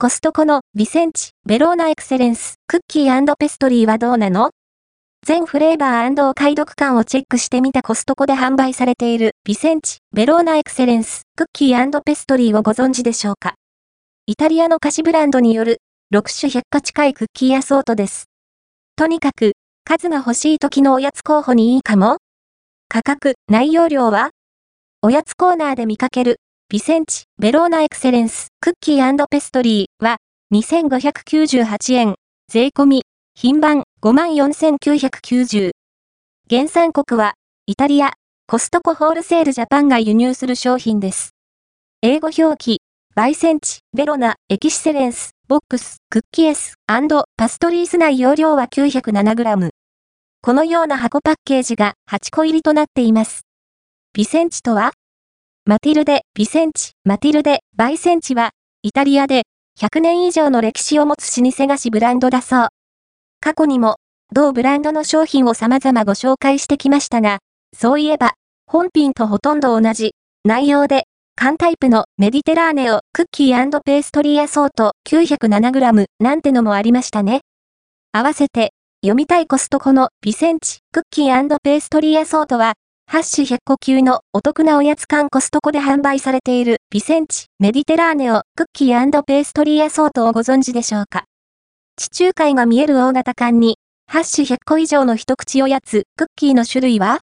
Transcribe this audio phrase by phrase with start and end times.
[0.00, 4.50] コストコのビセンチ、ベローナエクセレンス、クッキーペストリーはどうなの？
[5.26, 13.54] 全フレーバーお買い得感をチェックしてみたコストコで販売されているビセンチ、ベローナエクセレンス、クッキーペストリーをご存知でしょうか？
[14.26, 15.78] イタリアの菓子ブランドによる
[16.14, 18.26] 6種100個近いクッキーアソートです。
[18.94, 22.18] とにかく、数が欲しい時のおやつ候補にいいかも？
[22.88, 24.30] 価格、内容量は？
[25.02, 26.36] おやつコーナーで見かける
[26.70, 30.18] ビセンチ、ベローナエクセレンス、クッキーペストリーは、
[30.52, 32.16] 2598円、
[32.52, 33.02] 税込み、
[33.34, 35.70] 品番54,990。
[36.50, 37.32] 原産国は、
[37.64, 38.12] イタリア、
[38.46, 41.30] コストコホールセールジャパンが輸入する商品です。
[42.02, 42.82] 英語表記、
[43.14, 49.70] バイセンチ、ベロナ、エキシセレンス、ボックス、クッキーエス、パストリース内容量は 907g。
[50.42, 53.46] このような箱パッケージが8個入りとなっています。
[54.12, 54.92] ビセンチとは
[55.68, 59.42] マティルデ・ビセンチ、マティルデ・バイセンチは、イタリアで
[59.78, 62.68] 100年以上の歴史を持つ老舗菓子ブランドだそう。
[63.40, 63.96] 過去にも、
[64.32, 67.40] 同ブランドの商品を様々ご紹介してきましたが、
[67.76, 68.32] そういえば、
[68.66, 71.04] 本品とほとんど同じ、内容で、
[71.36, 77.42] 缶タイプのメディテラーネをクッキーペーストリーアソート 907g なんてのもありましたね。
[78.12, 78.70] 合わせて、
[79.02, 82.72] 読みたいコストコのビセンチクッキーペーストリーアソートは、
[83.10, 91.24] ハッシュ100個級のお得なおやつ缶コストコで販売されているビセンチ、メディテラーネオ、クッキーペーストリーアソートをご存知でしょうか？
[91.96, 97.20] 地中海が見える大型缶に、ハッシュ100個以上の一口おやつ、クッキーの種類は？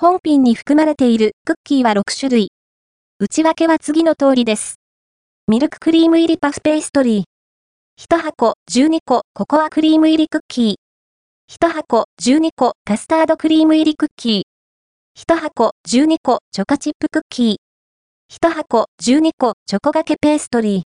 [0.00, 2.48] 本品に含まれているクッキーは6種類。
[3.20, 4.76] 内訳は次の通りです。
[5.46, 7.22] ミルククリーム入りパフペーストリー。
[8.02, 10.74] 1箱12個ココアクリーム入りクッキー。
[11.54, 14.51] 1箱12個カスタードクリーム入りクッキー。
[15.14, 17.56] 1箱12個チョコチップクッキー。
[18.34, 20.82] 1箱12個チョコがけペーストリー。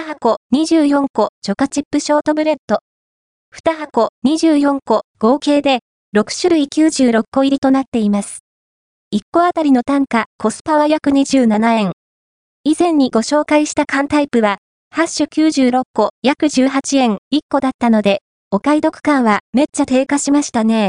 [0.00, 2.78] 2箱24個チョコチップショートブレッド。
[3.54, 5.80] 2箱24個合計で
[6.16, 8.40] 6種類96個入りとなっています。
[9.14, 11.92] 1個あたりの単価、コスパは約27円。
[12.64, 14.56] 以前にご紹介した缶タイプは、
[14.90, 20.84] ハッシュ96個約18円1個だったので、お買い得感はめっちゃ低下しましたね。